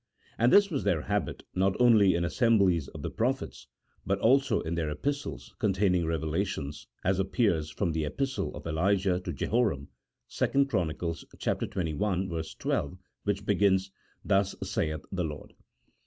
[0.39, 3.67] and this was their habit not only in assemblies of the pro phets,
[4.03, 9.31] but also in their epistles containing revelations, as appears from the epistle of Elijah to
[9.31, 9.89] Jehoram,
[10.29, 10.87] 2 Chron.
[10.89, 12.57] xxi.
[12.57, 13.91] 12, which begins,"
[14.25, 15.53] Thus saith the Lord."